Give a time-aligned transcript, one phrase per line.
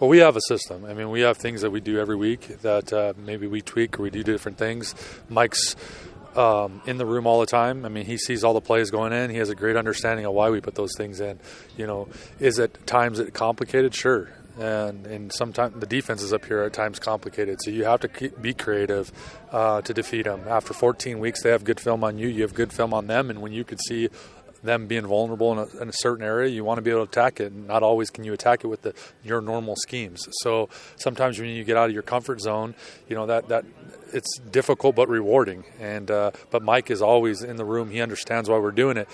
[0.00, 0.84] Well, we have a system.
[0.84, 3.98] I mean, we have things that we do every week that uh, maybe we tweak
[3.98, 4.94] or we do different things.
[5.28, 5.74] Mike's
[6.36, 7.84] um, in the room all the time.
[7.84, 9.28] I mean, he sees all the plays going in.
[9.28, 11.40] He has a great understanding of why we put those things in.
[11.76, 12.08] You know,
[12.38, 13.92] is it times it complicated?
[13.92, 14.30] Sure.
[14.56, 18.08] And and sometimes the defense is up here at times complicated, so you have to
[18.08, 19.10] keep, be creative
[19.50, 20.42] uh, to defeat them.
[20.48, 22.28] After 14 weeks, they have good film on you.
[22.28, 24.10] You have good film on them, and when you could see
[24.62, 27.10] them being vulnerable in a, in a, certain area, you want to be able to
[27.10, 27.52] attack it.
[27.52, 30.26] And not always can you attack it with the, your normal schemes.
[30.42, 32.74] So sometimes when you get out of your comfort zone,
[33.08, 33.64] you know that that
[34.12, 35.64] it's difficult but rewarding.
[35.80, 37.90] And uh, but Mike is always in the room.
[37.90, 39.08] He understands why we're doing it.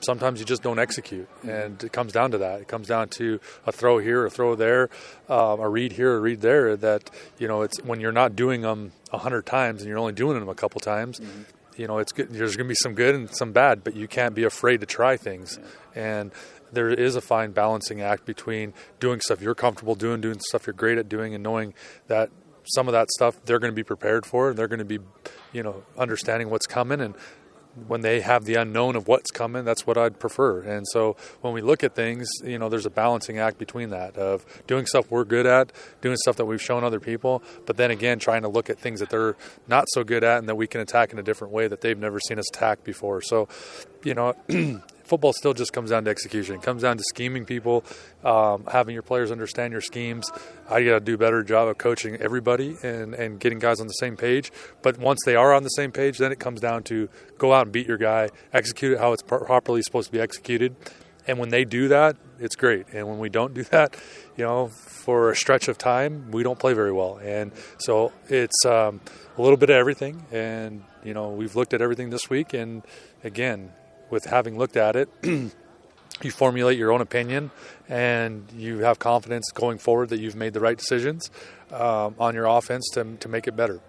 [0.00, 2.60] Sometimes you just don't execute, and it comes down to that.
[2.60, 4.90] It comes down to a throw here, a throw there,
[5.26, 6.76] um, a read here, a read there.
[6.76, 10.12] That you know, it's when you're not doing them a hundred times and you're only
[10.12, 11.18] doing them a couple times.
[11.18, 11.42] Mm-hmm
[11.78, 12.30] you know, it's good.
[12.30, 14.86] There's going to be some good and some bad, but you can't be afraid to
[14.86, 15.58] try things.
[15.94, 16.32] And
[16.72, 20.74] there is a fine balancing act between doing stuff you're comfortable doing, doing stuff you're
[20.74, 21.74] great at doing, and knowing
[22.08, 22.30] that
[22.74, 24.50] some of that stuff they're going to be prepared for.
[24.50, 24.98] and They're going to be,
[25.52, 27.14] you know, understanding what's coming and
[27.86, 30.60] when they have the unknown of what's coming, that's what I'd prefer.
[30.60, 34.16] And so when we look at things, you know, there's a balancing act between that
[34.16, 37.90] of doing stuff we're good at, doing stuff that we've shown other people, but then
[37.90, 39.36] again, trying to look at things that they're
[39.68, 41.98] not so good at and that we can attack in a different way that they've
[41.98, 43.20] never seen us attack before.
[43.20, 43.48] So,
[44.02, 44.34] you know,
[45.06, 46.56] football still just comes down to execution.
[46.56, 47.84] It comes down to scheming people,
[48.24, 50.30] um, having your players understand your schemes.
[50.68, 53.86] I got to do a better job of coaching everybody and, and getting guys on
[53.86, 54.52] the same page.
[54.82, 57.62] But once they are on the same page, then it comes down to go out
[57.62, 60.74] and beat your guy, execute it how it's properly supposed to be executed.
[61.28, 62.86] And when they do that, it's great.
[62.92, 63.96] And when we don't do that,
[64.36, 67.18] you know, for a stretch of time, we don't play very well.
[67.18, 69.00] And so it's um,
[69.36, 70.24] a little bit of everything.
[70.32, 72.54] And, you know, we've looked at everything this week.
[72.54, 72.82] And
[73.24, 73.72] again,
[74.10, 77.50] with having looked at it, you formulate your own opinion
[77.88, 81.30] and you have confidence going forward that you've made the right decisions
[81.72, 83.80] um, on your offense to, to make it better.